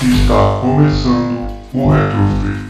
[0.00, 2.67] Está começando o Retrofit.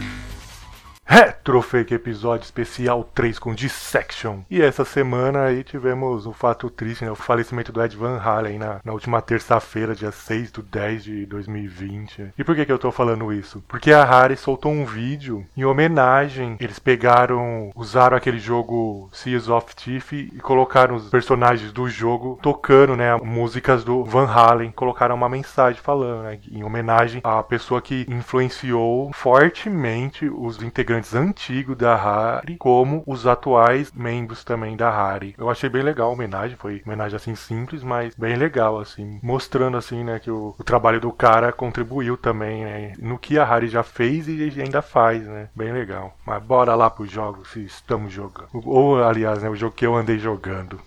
[1.49, 4.41] Retrofake episódio especial 3 com Dissection.
[4.51, 7.09] E essa semana aí tivemos um fato triste, né?
[7.09, 11.25] O falecimento do Ed Van Halen na, na última terça-feira, dia 6 de 10 de
[11.25, 12.33] 2020.
[12.37, 13.63] E por que, que eu tô falando isso?
[13.67, 16.55] Porque a Harry soltou um vídeo em homenagem.
[16.59, 22.95] Eles pegaram, usaram aquele jogo Seas of Thief e colocaram os personagens do jogo tocando,
[22.95, 23.15] né?
[23.15, 24.71] Músicas do Van Halen.
[24.71, 26.37] Colocaram uma mensagem falando, né?
[26.51, 31.38] Em homenagem à pessoa que influenciou fortemente os integrantes antigos
[31.75, 35.33] da Harry, como os atuais membros também da Harry.
[35.37, 39.77] Eu achei bem legal a homenagem, foi homenagem assim simples, mas bem legal, assim, mostrando
[39.77, 43.67] assim, né, que o, o trabalho do cara contribuiu também, né, no que a Harry
[43.67, 46.13] já fez e ainda faz, né, bem legal.
[46.25, 48.49] Mas bora lá pro jogo, se estamos jogando.
[48.65, 50.79] Ou, aliás, né, o jogo que eu andei jogando.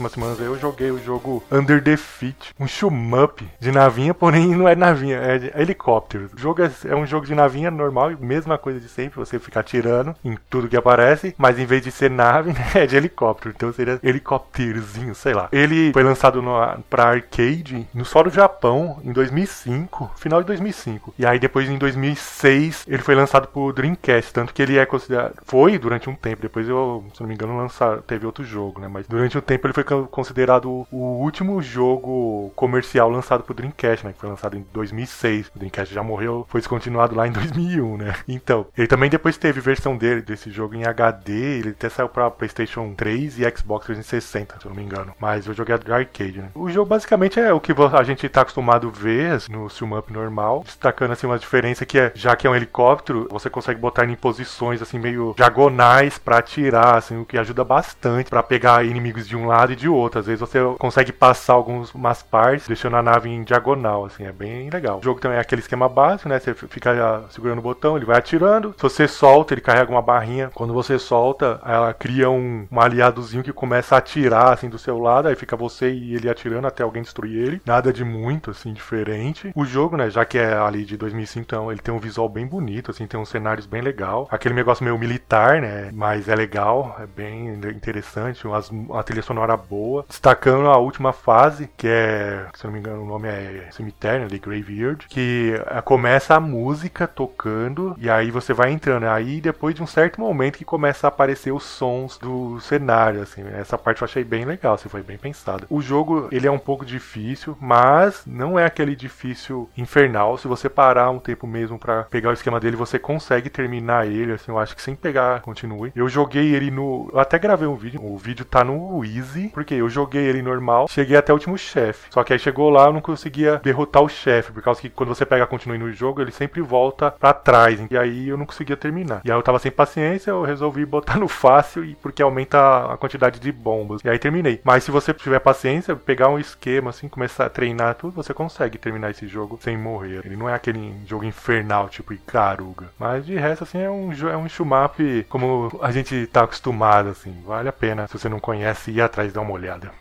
[0.00, 4.74] Últimas semanas eu joguei o jogo Under Defeat, um shmup de navinha, porém não é
[4.74, 6.30] navinha, é, helicóptero.
[6.34, 9.60] O jogo é, é, um jogo de navinha normal, mesma coisa de sempre, você ficar
[9.60, 13.54] atirando em tudo que aparece, mas em vez de ser nave, né, é de helicóptero.
[13.54, 15.48] Então seria helicópterozinho, sei lá.
[15.52, 16.52] Ele foi lançado no,
[16.88, 21.14] pra arcade no só do Japão em 2005, final de 2005.
[21.18, 25.34] E aí depois em 2006 ele foi lançado pro Dreamcast, tanto que ele é considerado
[25.44, 28.88] foi durante um tempo, depois eu, se não me engano, lançar teve outro jogo, né,
[28.88, 34.12] mas durante um tempo ele foi considerado o último jogo comercial lançado pro Dreamcast, né?
[34.12, 35.48] Que foi lançado em 2006.
[35.54, 38.14] O Dreamcast já morreu, foi descontinuado lá em 2001, né?
[38.28, 41.32] Então, ele também depois teve versão dele, desse jogo em HD.
[41.58, 45.14] Ele até saiu pra PlayStation 3 e Xbox 360, se eu não me engano.
[45.18, 46.50] Mas eu joguei de arcade, né?
[46.54, 50.12] O jogo basicamente é o que a gente tá acostumado a ver no Zoom Up
[50.12, 54.02] normal, destacando assim uma diferença que é, já que é um helicóptero, você consegue botar
[54.02, 58.84] ele em posições assim meio diagonais para atirar, assim, o que ajuda bastante para pegar
[58.84, 60.20] inimigos de um lado e de outro.
[60.20, 64.70] Às vezes você consegue passar algumas partes, deixando a nave em diagonal, assim, é bem
[64.70, 64.98] legal.
[64.98, 66.38] O jogo também é aquele esquema básico, né?
[66.38, 68.74] Você fica segurando o botão, ele vai atirando.
[68.76, 70.50] Se você solta, ele carrega uma barrinha.
[70.54, 74.98] Quando você solta, ela cria um, um aliadozinho que começa a atirar, assim, do seu
[74.98, 75.28] lado.
[75.28, 77.62] Aí fica você e ele atirando até alguém destruir ele.
[77.64, 79.52] Nada de muito, assim, diferente.
[79.54, 82.46] O jogo, né, já que é ali de 2005, então, ele tem um visual bem
[82.46, 84.28] bonito, assim, tem uns cenários bem legal.
[84.30, 88.46] Aquele negócio meio militar, né, mas é legal, é bem interessante.
[88.48, 93.02] As, a trilha sonora boa, destacando a última fase, que é, se não me engano,
[93.02, 98.52] o nome é Cemitério, de Graveyard, que eh, começa a música tocando e aí você
[98.52, 99.04] vai entrando.
[99.04, 103.42] Aí depois de um certo momento que começa a aparecer os sons do cenário, assim.
[103.52, 105.66] Essa parte eu achei bem legal, assim, foi bem pensado.
[105.68, 110.38] O jogo, ele é um pouco difícil, mas não é aquele difícil infernal.
[110.38, 114.32] Se você parar um tempo mesmo para pegar o esquema dele, você consegue terminar ele,
[114.32, 115.92] assim, eu acho que sem pegar, continue.
[115.94, 119.74] Eu joguei ele no, eu até gravei um vídeo, o vídeo tá no Easy, porque
[119.74, 122.08] eu joguei ele normal, cheguei até o último chefe.
[122.10, 125.08] Só que aí chegou lá, eu não conseguia derrotar o chefe, por causa que quando
[125.08, 127.80] você pega continue no jogo, ele sempre volta para trás.
[127.90, 129.20] E aí eu não conseguia terminar.
[129.24, 132.96] E aí eu tava sem paciência, eu resolvi botar no fácil e porque aumenta a
[132.96, 134.02] quantidade de bombas.
[134.04, 134.60] E aí terminei.
[134.64, 138.78] Mas se você tiver paciência, pegar um esquema assim, começar a treinar tudo, você consegue
[138.78, 140.22] terminar esse jogo sem morrer.
[140.24, 142.90] Ele não é aquele jogo infernal tipo Icaruga.
[142.98, 147.42] Mas de resto assim é um é um shumap como a gente tá acostumado assim.
[147.44, 149.99] Vale a pena se você não conhece ir atrás dar uma olhada.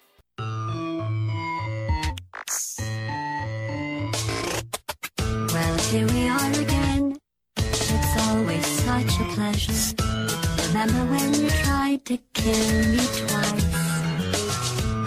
[5.53, 7.17] Well, here we are again.
[7.57, 9.73] It's always such a pleasure.
[10.67, 13.66] Remember when you tried to kill me twice?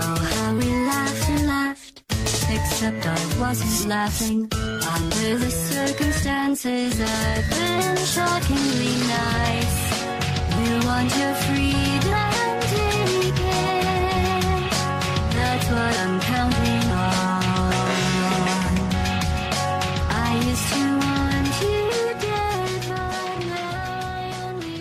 [0.04, 2.02] Oh, how we laughed and laughed.
[2.50, 4.48] Except I wasn't laughing.
[4.52, 9.76] Under the circumstances, I've been shockingly nice.
[10.58, 11.71] You want your freedom,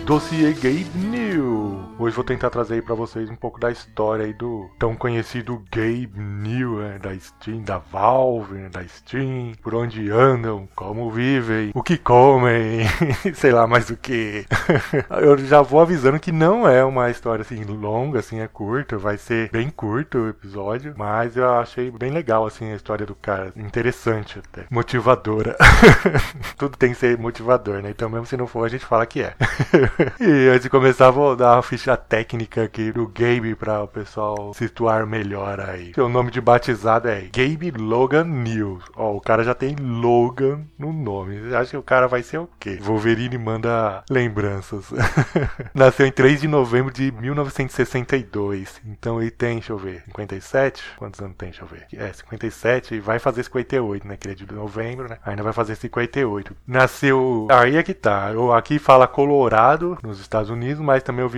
[0.06, 1.61] Dossiê Gabe New.
[2.02, 5.62] Hoje vou tentar trazer aí pra vocês um pouco da história aí do tão conhecido
[5.70, 11.70] Gabe New, né, da Steam, da Valve, né, da Steam, por onde andam, como vivem,
[11.72, 12.80] o que comem,
[13.34, 14.44] sei lá mais o que.
[15.22, 19.16] Eu já vou avisando que não é uma história assim longa, assim, é curta, vai
[19.16, 23.52] ser bem curto o episódio, mas eu achei bem legal assim a história do cara,
[23.54, 25.56] interessante até, motivadora.
[26.58, 27.90] Tudo tem que ser motivador, né?
[27.90, 29.34] Então mesmo se não for, a gente fala que é.
[30.18, 34.52] e antes de começar, vou dar uma ficha técnica aqui do Gabe para o pessoal
[34.54, 35.92] situar melhor aí.
[35.94, 38.84] Seu nome de batizado é Gabe Logan News.
[38.96, 41.54] Ó, o cara já tem Logan no nome.
[41.54, 42.78] Acha que o cara vai ser o quê?
[42.80, 44.86] Wolverine manda lembranças.
[45.74, 48.80] Nasceu em 3 de novembro de 1962.
[48.86, 50.82] Então ele tem, deixa eu ver, 57?
[50.96, 51.50] Quantos anos tem?
[51.50, 51.86] Deixa eu ver.
[51.92, 54.16] É, 57 e vai fazer 58, né?
[54.16, 55.18] Que ele é de novembro, né?
[55.24, 56.54] Ainda vai fazer 58.
[56.66, 57.48] Nasceu.
[57.50, 58.30] Aí é que tá.
[58.32, 61.28] Eu aqui fala Colorado, nos Estados Unidos, mas também eu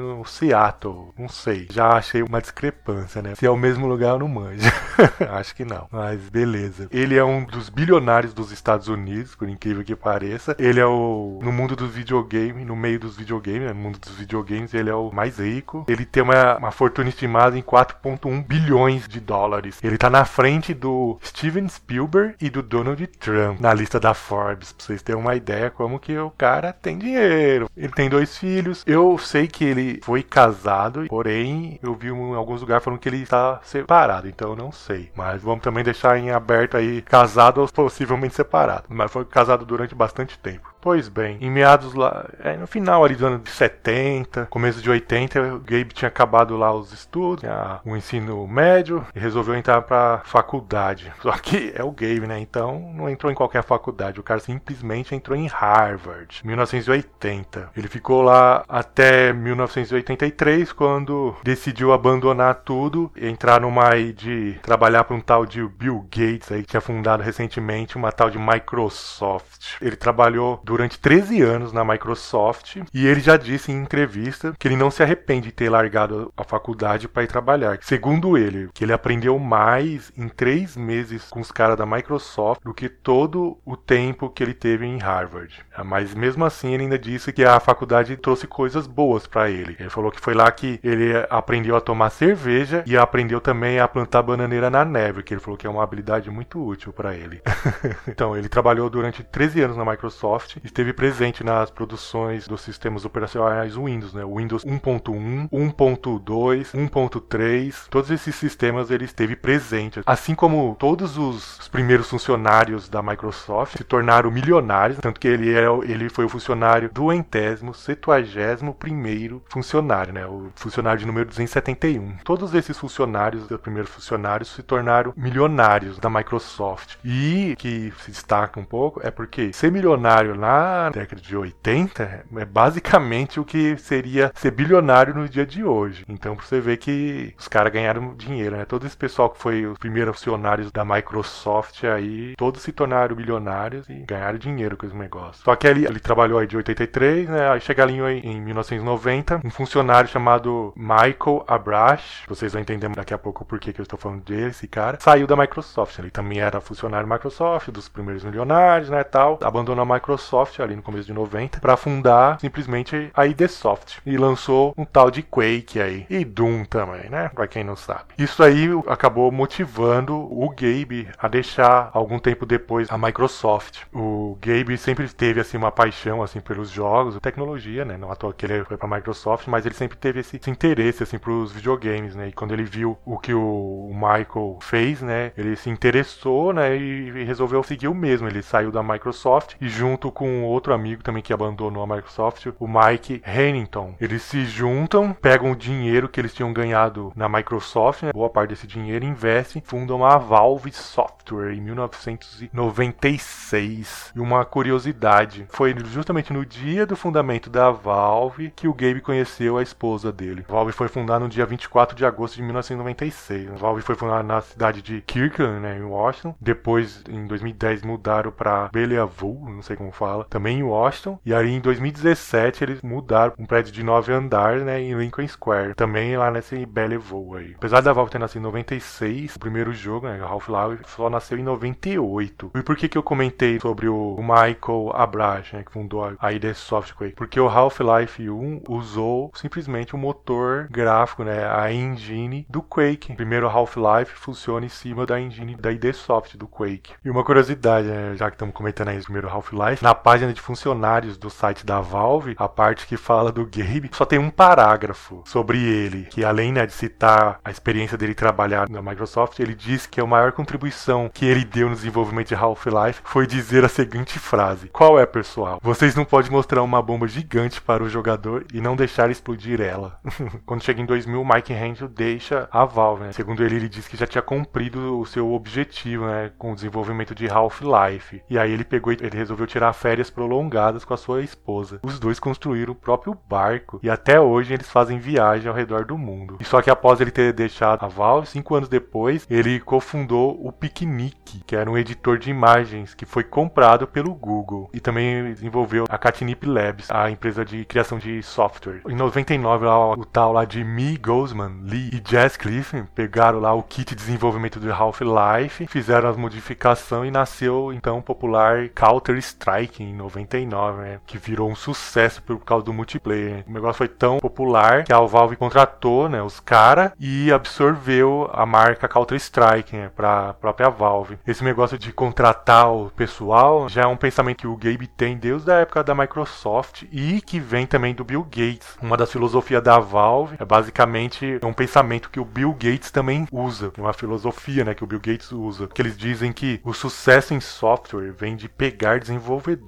[0.00, 1.12] falando Seattle.
[1.18, 1.68] Não sei.
[1.70, 3.34] Já achei uma discrepância, né?
[3.34, 4.70] Se é o mesmo lugar, eu não manjo.
[5.30, 5.86] Acho que não.
[5.90, 6.88] Mas beleza.
[6.90, 10.56] Ele é um dos bilionários dos Estados Unidos, por incrível que pareça.
[10.58, 11.38] Ele é o.
[11.42, 13.72] No mundo dos videogames, no meio dos videogames, né?
[13.72, 15.84] no mundo dos videogames, ele é o mais rico.
[15.88, 19.78] Ele tem uma, uma fortuna estimada em 4,1 bilhões de dólares.
[19.82, 24.72] Ele tá na frente do Steven Spielberg e do Donald Trump na lista da Forbes,
[24.72, 27.68] pra vocês terem uma ideia como que o cara tem dinheiro.
[27.76, 28.82] Ele tem dois filhos.
[28.86, 33.22] Eu sei que ele foi casado, porém eu vi em alguns lugares falando que ele
[33.22, 35.10] está separado, então eu não sei.
[35.14, 38.84] Mas vamos também deixar em aberto aí casado ou possivelmente separado.
[38.88, 40.73] Mas foi casado durante bastante tempo.
[40.84, 44.90] Pois bem, em meados lá, é, no final ali do ano de 70, começo de
[44.90, 47.42] 80, o Gabe tinha acabado lá os estudos,
[47.86, 51.10] o ensino médio e resolveu entrar pra faculdade.
[51.22, 52.38] Só que é o Gabe, né?
[52.38, 57.70] Então não entrou em qualquer faculdade, o cara simplesmente entrou em Harvard, 1980.
[57.74, 65.04] Ele ficou lá até 1983, quando decidiu abandonar tudo e entrar numa aí de trabalhar
[65.04, 69.76] para um tal de Bill Gates aí que tinha fundado recentemente uma tal de Microsoft.
[69.80, 74.76] Ele trabalhou durante 13 anos na Microsoft e ele já disse em entrevista que ele
[74.76, 77.78] não se arrepende de ter largado a faculdade para ir trabalhar.
[77.80, 82.74] Segundo ele, que ele aprendeu mais em três meses com os caras da Microsoft do
[82.74, 85.64] que todo o tempo que ele teve em Harvard.
[85.84, 89.76] Mas mesmo assim, ele ainda disse que a faculdade trouxe coisas boas para ele.
[89.78, 93.86] Ele falou que foi lá que ele aprendeu a tomar cerveja e aprendeu também a
[93.86, 97.40] plantar bananeira na neve, que ele falou que é uma habilidade muito útil para ele.
[98.08, 103.76] então, ele trabalhou durante 13 anos na Microsoft esteve presente nas produções dos sistemas operacionais
[103.76, 104.24] Windows, né?
[104.24, 110.00] Windows 1.1, 1.2, 1.3, todos esses sistemas ele esteve presente.
[110.06, 115.68] Assim como todos os primeiros funcionários da Microsoft se tornaram milionários, tanto que ele, era,
[115.84, 120.26] ele foi o funcionário do entésimo, septuagésimo primeiro funcionário, né?
[120.26, 122.18] O funcionário de número 271.
[122.24, 126.96] Todos esses funcionários, os primeiros funcionários, se tornaram milionários da Microsoft.
[127.04, 132.44] E que se destaca um pouco é porque ser milionário na década de 80 é
[132.44, 136.04] basicamente o que seria ser bilionário no dia de hoje.
[136.06, 138.64] Então você vê que os caras ganharam dinheiro, né?
[138.66, 143.88] Todo esse pessoal que foi os primeiros funcionários da Microsoft aí, todos se tornaram bilionários
[143.88, 145.42] e ganharam dinheiro com esse negócio.
[145.42, 147.50] Só que ele, ele trabalhou aí de 83, né?
[147.50, 153.18] Aí chega ali em 1990, um funcionário chamado Michael Abrash, vocês vão entender daqui a
[153.18, 155.98] pouco por que, que eu estou falando dele, esse cara, saiu da Microsoft.
[155.98, 159.38] Ele também era funcionário da Microsoft, dos primeiros milionários, né, tal.
[159.42, 164.16] Abandonou a Microsoft ali no começo de 90 para fundar simplesmente a ID Soft e
[164.16, 167.30] lançou um tal de Quake aí e Doom também, né?
[167.34, 168.04] Para quem não sabe.
[168.18, 173.82] Isso aí acabou motivando o Gabe a deixar algum tempo depois a Microsoft.
[173.92, 177.96] O Gabe sempre teve assim uma paixão assim pelos jogos, tecnologia, né?
[177.96, 181.02] Não à toa que ele foi para Microsoft, mas ele sempre teve esse, esse interesse
[181.02, 182.28] assim os videogames, né?
[182.28, 185.32] E quando ele viu o que o Michael fez, né?
[185.36, 186.76] Ele se interessou, né?
[186.76, 188.28] E resolveu seguir o mesmo.
[188.28, 192.68] Ele saiu da Microsoft e junto com outro amigo também que abandonou a Microsoft, o
[192.68, 193.94] Mike Hennington.
[194.00, 198.12] Eles se juntam, pegam o dinheiro que eles tinham ganhado na Microsoft, né?
[198.12, 204.12] boa parte desse dinheiro, investem, fundam a Valve Software em 1996.
[204.14, 209.58] E uma curiosidade, foi justamente no dia do fundamento da Valve que o Gabe conheceu
[209.58, 210.44] a esposa dele.
[210.48, 213.50] A Valve foi fundada no dia 24 de agosto de 1996.
[213.50, 216.34] A Valve foi fundada na cidade de Kirkland, né, em Washington.
[216.40, 221.18] Depois, em 2010, mudaram para Bellevue, não sei como fala também em Washington.
[221.24, 225.74] E aí em 2017 eles mudaram um prédio de nove andares, né, em Lincoln Square,
[225.74, 227.54] também lá nesse Bellevue aí.
[227.56, 231.42] Apesar da Valve ter nascido em 96, o primeiro jogo, né, Half-Life, só nasceu em
[231.42, 232.50] 98.
[232.54, 236.54] E por que que eu comentei sobre o Michael Abrash, né, que fundou a ID
[236.54, 237.14] Software?
[237.16, 243.12] Porque o Half-Life 1 usou simplesmente o motor gráfico, né, a engine do Quake.
[243.12, 246.94] O primeiro Half-Life funciona em cima da engine da ID Soft do Quake.
[247.04, 250.40] E uma curiosidade, né, já que estamos comentando aí o primeiro Half-Life, na página de
[250.40, 255.22] funcionários do site da Valve, a parte que fala do Gabe, só tem um parágrafo
[255.24, 259.86] sobre ele, que além né, de citar a experiência dele trabalhar na Microsoft, ele diz
[259.86, 264.18] que a maior contribuição que ele deu no desenvolvimento de Half-Life foi dizer a seguinte
[264.18, 265.58] frase: Qual é, pessoal?
[265.62, 269.98] Vocês não podem mostrar uma bomba gigante para o jogador e não deixar explodir ela.
[270.44, 273.04] Quando chega em 2000, Mike Handel deixa a Valve.
[273.04, 273.12] Né?
[273.12, 277.14] Segundo ele, ele disse que já tinha cumprido o seu objetivo né, com o desenvolvimento
[277.14, 278.22] de Half-Life.
[278.28, 281.78] E aí ele pegou e ele resolveu tirar férias prolongadas com a sua esposa.
[281.84, 285.96] Os dois construíram o próprio barco e até hoje eles fazem viagem ao redor do
[285.96, 286.36] mundo.
[286.40, 290.50] E só que após ele ter deixado a Valve, cinco anos depois, ele cofundou o
[290.50, 295.84] Picnic, que era um editor de imagens que foi comprado pelo Google e também desenvolveu
[295.88, 298.80] a Catnip Labs, a empresa de criação de software.
[298.88, 303.54] Em 99, lá, o tal lá de Me Gozman, Lee e Jess Clifton pegaram lá
[303.54, 309.83] o kit de desenvolvimento do Half-Life, fizeram as modificações e nasceu então o popular Counter-Strike
[309.84, 313.44] em 99, né, que virou um sucesso por causa do multiplayer.
[313.46, 318.44] O negócio foi tão popular que a Valve contratou né, os caras e absorveu a
[318.46, 321.18] marca Counter-Strike né, para a própria Valve.
[321.26, 325.50] Esse negócio de contratar o pessoal já é um pensamento que o Gabe tem desde
[325.50, 328.76] a época da Microsoft e que vem também do Bill Gates.
[328.80, 333.72] Uma das filosofias da Valve é basicamente um pensamento que o Bill Gates também usa,
[333.78, 337.40] uma filosofia né, que o Bill Gates usa, que eles dizem que o sucesso em
[337.40, 338.98] software vem de pegar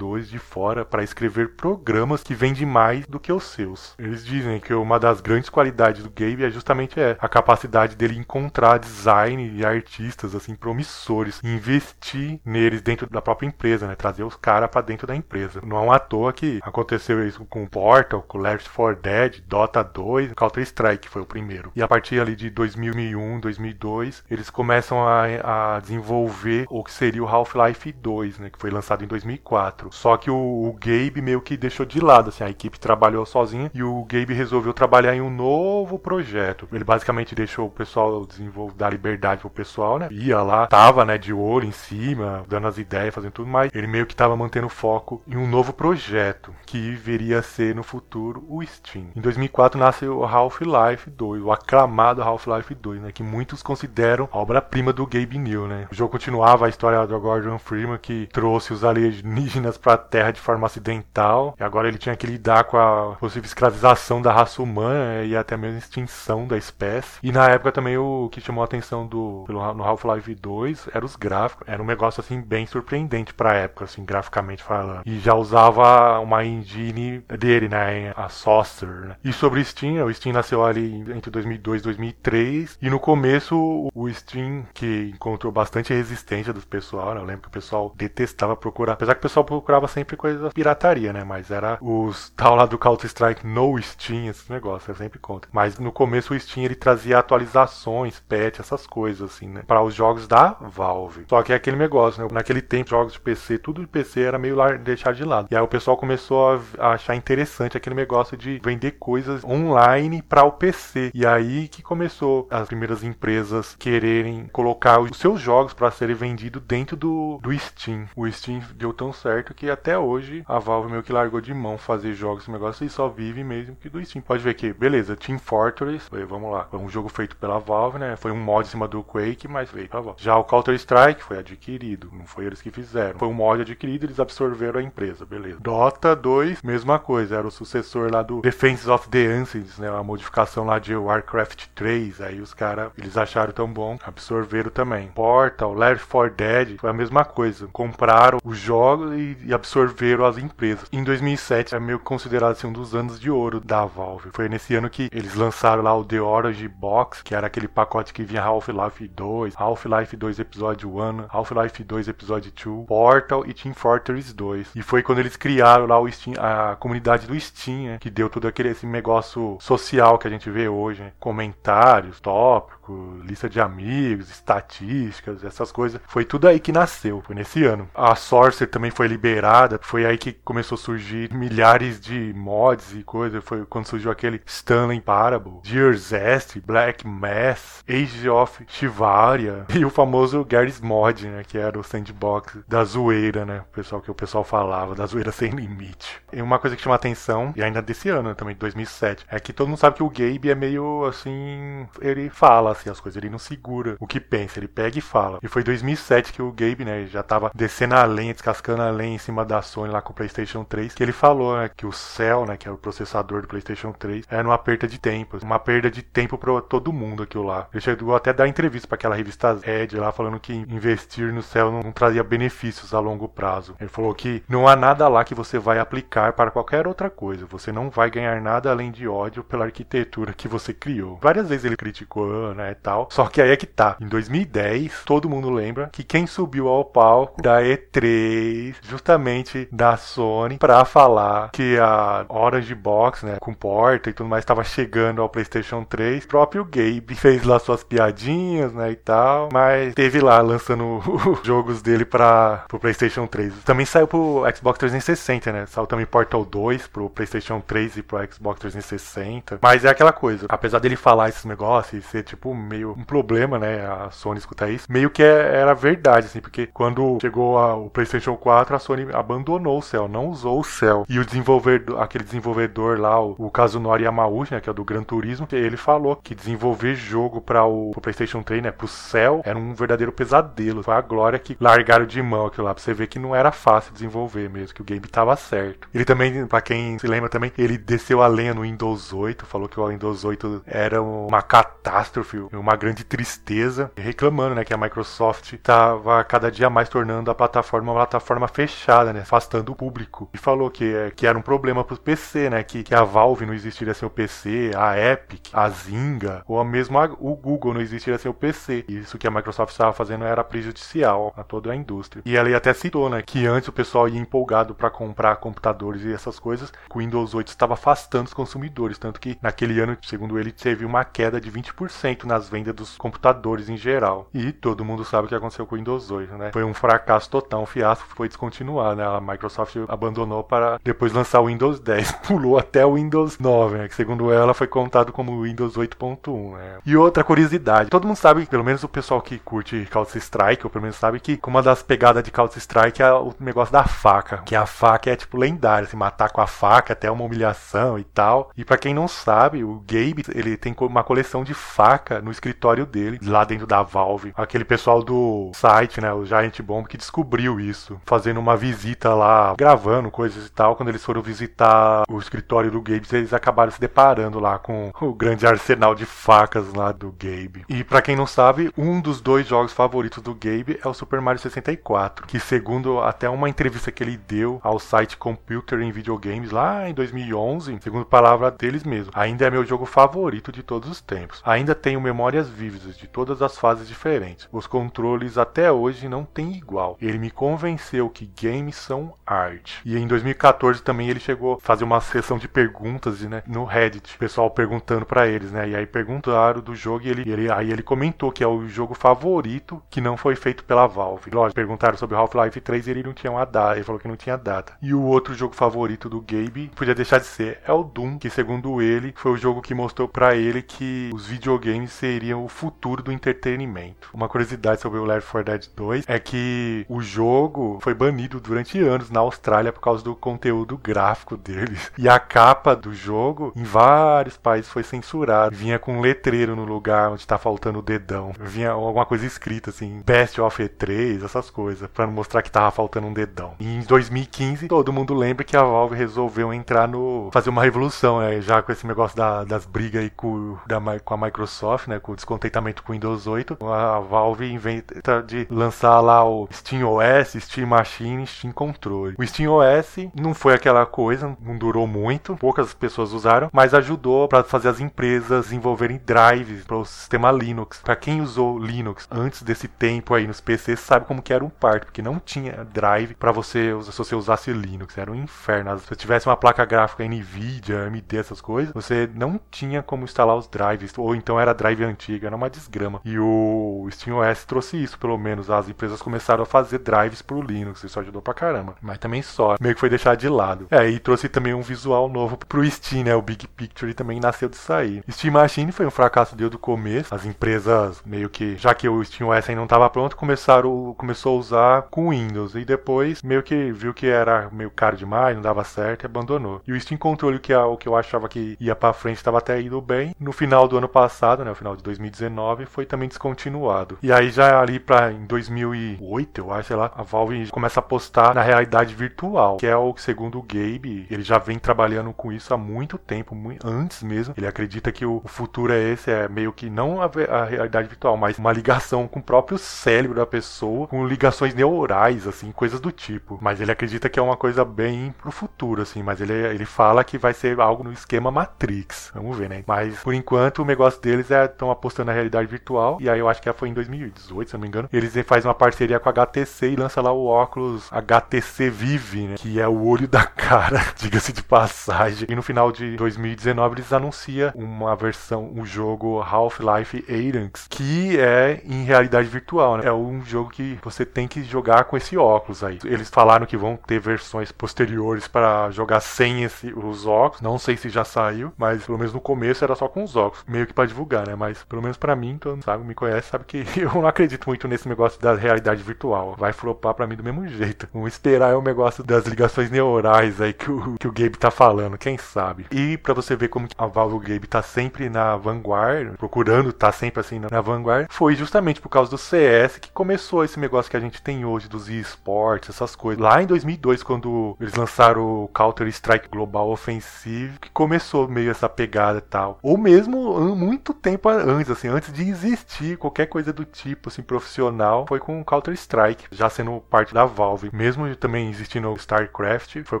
[0.06, 3.94] de fora para escrever programas que vendem mais do que os seus.
[3.98, 8.18] Eles dizem que uma das grandes qualidades do Gabe é justamente é, a capacidade dele
[8.18, 14.36] encontrar design e artistas assim promissores investir neles dentro da própria empresa, né, trazer os
[14.36, 15.60] caras para dentro da empresa.
[15.64, 19.82] Não é um à toa que aconteceu isso com Portal, com Left 4 Dead, Dota
[19.82, 21.72] 2, Counter Strike foi o primeiro.
[21.74, 27.22] E a partir ali de 2001, 2002, eles começam a, a desenvolver o que seria
[27.22, 29.92] o Half-Life 2, né, que foi lançado em 2004.
[29.96, 33.70] Só que o, o, Gabe meio que deixou de lado, assim, a equipe trabalhou sozinha
[33.72, 36.68] e o Gabe resolveu trabalhar em um novo projeto.
[36.70, 40.08] Ele basicamente deixou o pessoal desenvolver, dar liberdade pro pessoal, né?
[40.10, 43.86] Ia lá, tava, né, de olho em cima, dando as ideias, fazendo tudo, mas ele
[43.86, 48.44] meio que tava mantendo foco em um novo projeto que viria a ser no futuro
[48.50, 49.06] o Steam.
[49.16, 54.36] Em 2004 nasce o Half-Life 2, o aclamado Half-Life 2, né, que muitos consideram a
[54.36, 55.88] obra-prima do Gabe New, né?
[55.90, 60.30] O jogo continuava a história do Gordon Freeman que trouxe os alienígenas para a Terra
[60.30, 64.62] de forma acidental e agora ele tinha que lidar com a possível escravização da raça
[64.62, 67.18] humana né, e até mesmo extinção da espécie.
[67.22, 71.04] E na época também o que chamou a atenção do pelo, no Half-Life 2 era
[71.04, 75.02] os gráficos, era um negócio assim bem surpreendente para a época, assim, graficamente falando.
[75.04, 79.16] E já usava uma engine dele, né, a Saucer, né?
[79.24, 84.10] E sobre Steam, o Steam nasceu ali entre 2002 e 2003 e no começo o
[84.12, 87.20] Steam que encontrou bastante resistência do pessoal, né?
[87.20, 91.12] Eu lembro que o pessoal detestava procurar, apesar que o pessoal procurava sempre coisas pirataria,
[91.12, 91.24] né?
[91.24, 95.48] Mas era os tal lá do Counter Strike no Steam, esse negócio, eu sempre conto.
[95.52, 99.64] Mas no começo o Steam ele trazia atualizações, patch, essas coisas assim, né?
[99.66, 101.24] Para os jogos da Valve.
[101.28, 102.28] Só que é aquele negócio, né?
[102.32, 105.48] Naquele tempo jogos de PC, tudo de PC era meio lá deixar de lado.
[105.50, 110.44] E aí o pessoal começou a achar interessante aquele negócio de vender coisas online para
[110.44, 111.10] o PC.
[111.12, 116.62] E aí que começou as primeiras empresas quererem colocar os seus jogos para serem vendidos
[116.62, 118.06] dentro do, do Steam.
[118.14, 121.78] O Steam deu tão certo que até hoje a Valve meio que largou de mão
[121.78, 124.22] fazer jogos esse negócio e só vive mesmo que do Steam.
[124.22, 128.16] Pode ver que, beleza, Team Fortress, vamos lá, foi um jogo feito pela Valve, né?
[128.16, 130.22] Foi um mod em cima do Quake, mas veio pra Valve.
[130.22, 133.18] Já o Counter Strike foi adquirido, não foi eles que fizeram.
[133.18, 135.58] Foi um mod adquirido, eles absorveram a empresa, beleza.
[135.60, 139.88] Dota 2, mesma coisa, era o sucessor lá do Defense of the Ancients, né?
[139.88, 142.20] A modificação lá de Warcraft 3.
[142.20, 145.08] Aí os caras, eles acharam tão bom, absorveram também.
[145.08, 147.68] Portal, Left 4 Dead, foi a mesma coisa.
[147.72, 150.88] Compraram os jogos e, e absorveram as empresas.
[150.92, 154.30] Em 2007 é meio considerado assim, um dos anos de ouro da Valve.
[154.32, 158.12] Foi nesse ano que eles lançaram lá o The Orange Box, que era aquele pacote
[158.12, 163.74] que vinha Half-Life 2, Half-Life 2 Episódio 1, Half-Life 2 Episódio 2, Portal e Team
[163.74, 164.68] Fortress 2.
[164.74, 168.28] E foi quando eles criaram lá o Steam, a comunidade do Steam, né, que deu
[168.28, 171.12] todo aquele esse negócio social que a gente vê hoje, né?
[171.20, 172.75] comentários, tópicos
[173.24, 176.00] lista de amigos, estatísticas, essas coisas.
[176.06, 177.88] Foi tudo aí que nasceu, foi nesse ano.
[177.94, 183.02] A Sorcerer também foi liberada, foi aí que começou a surgir milhares de mods e
[183.02, 183.42] coisas.
[183.44, 189.90] Foi quando surgiu aquele Stanley Parable, Dear Zest, Black Mass, Age of Shivaria e o
[189.90, 194.14] famoso Garry's Mod, né, que era o sandbox da zoeira, né, o pessoal que o
[194.14, 196.20] pessoal falava, da zoeira sem limite.
[196.32, 199.38] E uma coisa que chama atenção, e ainda desse ano, né, também de 2007, é
[199.40, 203.16] que todo mundo sabe que o Gabe é meio assim, ele fala assim as coisas,
[203.16, 205.38] ele não segura o que pensa, ele pega e fala.
[205.42, 209.16] E foi 2007 que o Gabe, né, já tava descendo a lenha, descascando a lenha
[209.16, 211.92] em cima da Sony lá com o PlayStation 3, que ele falou, né, que o
[211.92, 215.58] Cell, né, que é o processador do PlayStation 3, era uma perda de tempo, uma
[215.58, 217.68] perda de tempo para todo mundo aquilo lá.
[217.72, 221.42] Ele chegou até a dar entrevista para aquela revista Ed lá falando que investir no
[221.42, 223.74] Cell não, não trazia benefícios a longo prazo.
[223.80, 227.46] Ele falou que não há nada lá que você vai aplicar para qualquer outra coisa.
[227.46, 231.18] Você não vai ganhar nada além de ódio pela arquitetura que você criou.
[231.22, 233.08] Várias vezes ele criticou, né, e tal.
[233.10, 233.96] Só que aí é que tá.
[234.00, 240.58] Em 2010, todo mundo lembra que quem subiu ao palco da E3, justamente da Sony,
[240.58, 245.28] para falar que a Orange Box, né, com porta e tudo mais, estava chegando ao
[245.28, 246.24] PlayStation 3.
[246.24, 251.46] O próprio Gabe fez lá suas piadinhas, né, e tal, mas teve lá lançando os
[251.46, 253.52] jogos dele para pro PlayStation 3.
[253.64, 255.66] Também saiu pro Xbox 360, né?
[255.66, 259.58] Saiu também Portal 2 pro PlayStation 3 e pro Xbox 360.
[259.62, 263.58] Mas é aquela coisa, apesar dele falar esses negócios e ser tipo meio um problema,
[263.58, 267.74] né, a Sony escutar isso, meio que é, era verdade assim, porque quando chegou a,
[267.74, 271.04] o PlayStation 4, a Sony abandonou o Cell, não usou o Cell.
[271.08, 275.02] E o desenvolvedor, aquele desenvolvedor lá, o, o Kazunori Yamauchi, né, que é do Gran
[275.02, 279.74] Turismo, ele falou que desenvolver jogo para o PlayStation 3, né, pro Cell, era um
[279.74, 280.82] verdadeiro pesadelo.
[280.82, 283.52] Foi a glória que largaram de mão aquilo lá, pra você ver que não era
[283.52, 285.88] fácil desenvolver mesmo, que o game tava certo.
[285.94, 289.68] Ele também, para quem se lembra também, ele desceu a lenha no Windows 8, falou
[289.68, 295.54] que o Windows 8 era uma catástrofe, uma grande tristeza, reclamando, né, que a Microsoft
[295.62, 300.28] tava cada dia mais tornando a plataforma uma plataforma fechada, né, afastando o público.
[300.34, 303.54] E falou que, que era um problema pro PC, né, que, que a Valve não
[303.54, 308.18] existiria sem o PC, a Epic, a Zynga, ou mesmo a, o Google não existiria
[308.18, 308.84] sem o PC.
[308.88, 312.22] Isso que a Microsoft estava fazendo era prejudicial a toda a indústria.
[312.24, 316.12] E ela até citou, né, que antes o pessoal ia empolgado para comprar computadores e
[316.12, 320.52] essas coisas, o Windows 8 estava afastando os consumidores, tanto que naquele ano, segundo ele,
[320.52, 324.28] teve uma queda de 20% nas vendas dos computadores em geral.
[324.32, 326.50] E todo mundo sabe o que aconteceu com o Windows 8, né?
[326.52, 329.06] Foi um fracasso total, um fiasco, foi descontinuado, né?
[329.06, 333.88] A Microsoft abandonou para depois lançar o Windows 10, pulou até o Windows 9, né?
[333.88, 336.78] Que segundo ela foi contado como Windows 8.1, né?
[336.84, 340.70] E outra curiosidade, todo mundo sabe, pelo menos o pessoal que curte Counter Strike, ou
[340.70, 344.38] pelo menos sabe que uma das pegadas de Counter Strike é o negócio da faca,
[344.38, 348.04] que a faca é tipo lendária, se matar com a faca até uma humilhação e
[348.04, 348.50] tal.
[348.56, 352.84] E para quem não sabe, o Gabe, ele tem uma coleção de faca no escritório
[352.84, 354.32] dele, lá dentro da Valve.
[354.36, 359.54] Aquele pessoal do site, né, o Giant Bomb que descobriu isso, fazendo uma visita lá,
[359.56, 360.76] gravando coisas e tal.
[360.76, 365.14] Quando eles foram visitar o escritório do Gabe, eles acabaram se deparando lá com o
[365.14, 367.64] grande arsenal de facas lá do Gabe.
[367.68, 371.20] E para quem não sabe, um dos dois jogos favoritos do Gabe é o Super
[371.20, 376.50] Mario 64, que segundo até uma entrevista que ele deu ao site Computer em Videogames
[376.50, 381.00] lá em 2011, segundo palavra deles mesmo, ainda é meu jogo favorito de todos os
[381.00, 381.40] tempos.
[381.44, 384.48] Ainda tenho memórias vívidas de todas as fases diferentes.
[384.52, 386.96] Os controles até hoje não têm igual.
[387.00, 389.80] Ele me convenceu que games são arte.
[389.84, 394.16] E em 2014 também ele chegou a fazer uma sessão de perguntas né, no Reddit,
[394.18, 395.68] pessoal perguntando para eles, né?
[395.68, 398.94] E aí perguntaram do jogo e ele, ele, aí ele comentou que é o jogo
[398.94, 401.30] favorito que não foi feito pela Valve.
[401.30, 404.16] Lógico, perguntaram sobre Half-Life 3 e ele não tinha uma data, ele falou que não
[404.16, 404.74] tinha data.
[404.80, 408.30] E o outro jogo favorito do Gabe, podia deixar de ser, é o Doom, que
[408.30, 413.02] segundo ele, foi o jogo que mostrou para ele que os videogames seriam o futuro
[413.02, 414.10] do entretenimento.
[414.12, 418.78] Uma curiosidade sobre o Left 4 Dead 2 é que o jogo foi banido durante
[418.80, 421.90] anos na Austrália por causa do conteúdo gráfico deles.
[421.98, 425.54] E a capa do jogo, em vários países, foi censurada.
[425.54, 428.32] Vinha com um letreiro no lugar onde tá faltando o dedão.
[428.38, 433.06] Vinha alguma coisa escrita assim, Best of E3, essas coisas, para mostrar que tava faltando
[433.06, 433.54] um dedão.
[433.58, 437.30] E em 2015, todo mundo lembra que a Valve resolveu entrar no.
[437.32, 438.40] fazer uma revolução, né?
[438.40, 441.98] Já com esse negócio da, das brigas aí com, da, com a Microsoft, né?
[441.98, 443.56] Com o descontentamento com o Windows 8.
[443.66, 449.16] A Valve inventa de lançar lá o Steam OS, Steam Machine, Steam Controle.
[449.18, 454.28] O Steam OS não foi aquela coisa, não durou muito, poucas pessoas usaram, mas ajudou
[454.28, 457.80] para fazer as empresas desenvolverem drives para o sistema Linux.
[457.82, 461.48] Para quem usou Linux antes desse tempo aí nos PCs, sabe como que era um
[461.48, 465.78] parto, porque não tinha drive para você se você usasse Linux, era um inferno.
[465.78, 470.36] Se você tivesse uma placa gráfica Nvidia, AMD, essas coisas, você não tinha como instalar
[470.36, 473.00] os drives, ou então era drive Drive antiga, era uma desgrama.
[473.04, 475.50] E o SteamOS trouxe isso, pelo menos.
[475.50, 478.74] As empresas começaram a fazer drives pro Linux, isso ajudou pra caramba.
[478.80, 480.66] Mas também só, meio que foi deixado de lado.
[480.70, 483.14] É, e trouxe também um visual novo pro Steam, né?
[483.14, 485.02] O Big Picture também nasceu de sair.
[485.10, 487.14] Steam Machine foi um fracasso desde o começo.
[487.14, 491.40] As empresas meio que, já que o SteamOS ainda não estava pronto, começaram começou a
[491.40, 495.64] usar com Windows e depois meio que viu que era meio caro demais, não dava
[495.64, 496.62] certo e abandonou.
[496.66, 499.38] E o Steam Control, que é o que eu achava que ia para frente, estava
[499.38, 500.14] até indo bem.
[500.18, 503.98] No final do ano passado, né, final de 2019, foi também descontinuado.
[504.02, 507.82] E aí já ali para em 2008, eu acho, sei lá, a Valve começa a
[507.82, 512.30] apostar na realidade virtual, que é o segundo o Gabe, ele já vem trabalhando com
[512.30, 514.34] isso há muito tempo, muito, antes mesmo.
[514.36, 518.16] Ele acredita que o, futuro é esse, é meio que não a, a realidade virtual,
[518.16, 522.92] mas uma ligação com o próprio cérebro da pessoa, com ligações neurais, assim, coisas do
[522.92, 523.38] tipo.
[523.40, 527.02] Mas ele acredita que é uma coisa bem pro futuro, assim, mas ele, ele fala
[527.02, 529.10] que vai ser algo no esquema Matrix.
[529.14, 529.64] Vamos ver, né?
[529.66, 532.98] Mas por enquanto o negócio deles é estão apostando na realidade virtual.
[533.00, 534.88] E aí eu acho que foi em 2018, se não me engano.
[534.92, 539.34] Eles fazem uma parceria com a HTC e lança lá o óculos HTC Vive, né?
[539.36, 542.26] Que é o olho da cara, diga-se de passagem.
[542.30, 548.60] E no final de 2019 eles anunciam uma versão, um jogo Half-Life Alyx, que é
[548.64, 549.86] em realidade virtual, né?
[549.86, 552.78] É um jogo que você tem que jogar com esse óculos aí.
[552.84, 557.40] Eles falaram que vão ter versões posteriores para jogar sem esse, os óculos.
[557.40, 560.44] Não sei se já saiu, mas pelo menos no começo era só com os óculos,
[560.46, 561.34] meio que para divulgar, né?
[561.34, 564.46] Mas pelo menos para mim, todo mundo sabe, me conhece, sabe que eu não acredito
[564.46, 566.34] muito nesse negócio da realidade virtual.
[566.38, 567.88] Vai flopar para mim do mesmo jeito.
[567.92, 571.50] Vamos esperar é o negócio das ligações neurais aí que o, que o Gabe tá
[571.50, 572.66] falando, quem sabe.
[572.70, 577.20] E para você ver como a Valve Gabe tá sempre na vanguarda, procurando tá sempre
[577.20, 580.96] assim na, na vanguarda, foi justamente por causa do CS que começou esse negócio que
[580.96, 583.22] a gente tem hoje dos esportes, essas coisas.
[583.22, 588.68] Lá em 2002, quando eles lançaram o Counter Strike Global Offensive, que começou meio essa
[588.68, 589.58] pegada e tal.
[589.62, 595.06] Ou mesmo muito tempo antes, assim, antes de existir qualquer coisa do tipo, assim, profissional,
[595.08, 597.70] foi com o Counter Strike, já sendo parte da Valve.
[597.72, 600.00] Mesmo também existindo StarCraft, foi o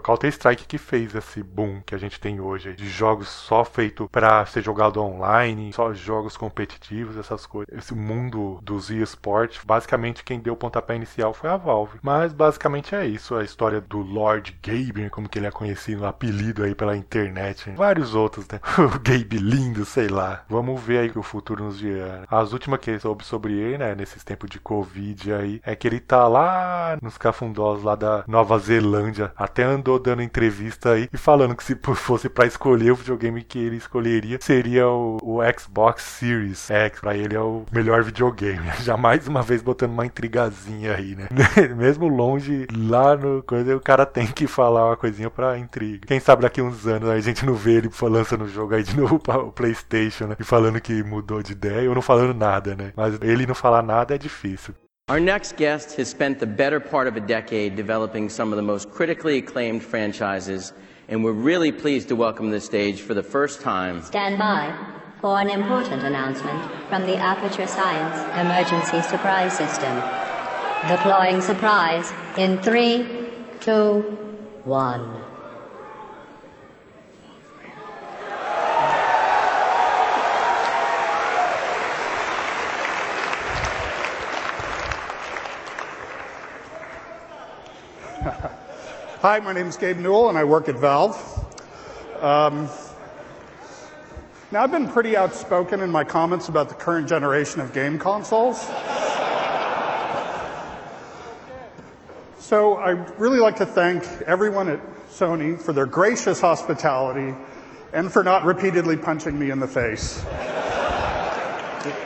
[0.00, 4.08] Counter Strike que fez esse boom que a gente tem hoje, de jogos só feito
[4.10, 7.72] para ser jogado online, só jogos competitivos, essas coisas.
[7.76, 11.98] Esse mundo dos esportes, basicamente quem deu o pontapé inicial foi a Valve.
[12.02, 16.62] Mas basicamente é isso, a história do Lord Gabe, como que ele é conhecido, apelido
[16.62, 17.70] aí pela internet.
[17.76, 18.60] Vários outros, né?
[18.78, 20.44] o Gabe lindo, sei lá.
[20.48, 22.24] Vamos ver aí que o futuro nos dirá.
[22.30, 25.98] As últimas que soube sobre ele, né, nesses tempos de Covid aí, é que ele
[25.98, 29.32] tá lá nos cafundós lá da Nova Zelândia.
[29.36, 33.58] Até andou dando entrevista aí e falando que se fosse para escolher o videogame que
[33.58, 37.00] ele escolheria, seria o, o Xbox Series X.
[37.00, 38.70] Pra ele é o melhor videogame.
[38.82, 41.28] Já mais uma vez botando uma intrigazinha aí, né?
[41.76, 46.06] Mesmo longe, lá no coisa, o cara tem que falar uma coisinha pra intriga.
[46.06, 48.96] Quem sabe daqui uns anos a gente não vê ele lançando o jogo aí de
[48.96, 50.36] novo para o PlayStation, né?
[50.38, 52.92] E falando que mudou de ideia ou não falando nada, né?
[52.96, 54.74] Mas ele não falar nada é difícil.
[55.08, 58.66] Our next guest has spent the better part of a decade developing some of the
[58.66, 60.74] most critically acclaimed franchises,
[61.08, 64.02] and we're really pleased to welcome the stage for the first time.
[64.02, 64.74] Stand by
[65.20, 69.94] for an important announcement from the Aperture Science Emergency Surprise System.
[70.88, 73.06] Deploying surprise in three,
[73.60, 74.02] two,
[74.64, 75.25] one.
[89.26, 91.16] Hi, my name is Gabe Newell, and I work at Valve.
[92.20, 92.68] Um,
[94.52, 98.60] now, I've been pretty outspoken in my comments about the current generation of game consoles.
[102.38, 107.34] So, I'd really like to thank everyone at Sony for their gracious hospitality
[107.92, 110.24] and for not repeatedly punching me in the face.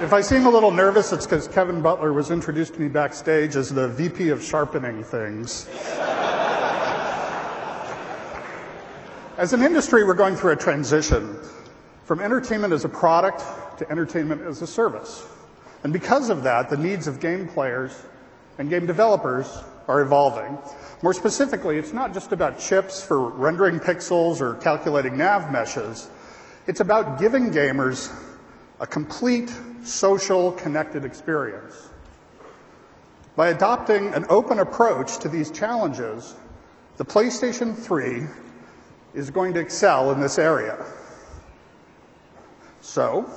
[0.00, 3.56] If I seem a little nervous, it's because Kevin Butler was introduced to me backstage
[3.56, 5.68] as the VP of sharpening things.
[9.40, 11.34] As an industry, we're going through a transition
[12.04, 13.42] from entertainment as a product
[13.78, 15.26] to entertainment as a service.
[15.82, 17.90] And because of that, the needs of game players
[18.58, 19.46] and game developers
[19.88, 20.58] are evolving.
[21.00, 26.10] More specifically, it's not just about chips for rendering pixels or calculating nav meshes.
[26.66, 28.14] It's about giving gamers
[28.78, 29.50] a complete
[29.82, 31.88] social connected experience.
[33.36, 36.36] By adopting an open approach to these challenges,
[36.98, 38.26] the PlayStation 3
[39.14, 40.84] is going to excel in this area.
[42.80, 43.28] So,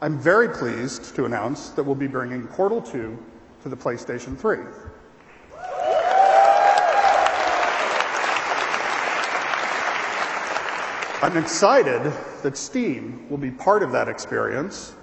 [0.00, 3.18] I'm very pleased to announce that we'll be bringing Portal 2
[3.62, 4.58] to the PlayStation 3.
[11.20, 14.94] I'm excited that Steam will be part of that experience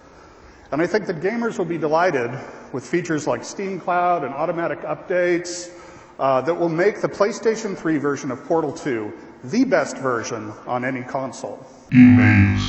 [0.72, 2.32] And I think that gamers will be delighted
[2.74, 5.72] with features like Steam Cloud and automatic updates
[6.18, 9.14] uh, that will make the PlayStation 3 version of Portal 2
[9.52, 11.66] the best version on any console.
[11.94, 12.62] E-mails.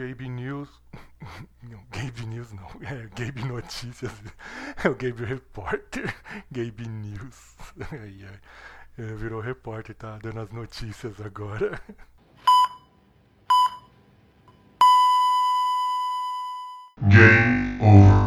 [0.00, 0.70] Gabe News.
[1.62, 2.66] Não, Gabe News não.
[2.80, 4.10] É Gabe Notícias.
[4.82, 6.14] É o Gabe Repórter.
[6.50, 7.56] Gabe News.
[8.96, 11.78] É, virou repórter, tá dando as notícias agora.
[17.02, 18.19] Game over.